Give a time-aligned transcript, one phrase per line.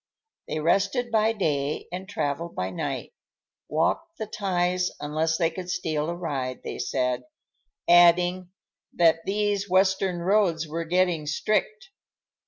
[0.47, 3.13] They rested by day and traveled by night;
[3.69, 7.21] walked the ties unless they could steal a ride, they said;
[7.87, 8.49] adding
[8.95, 11.91] that "these Western roads were getting strict."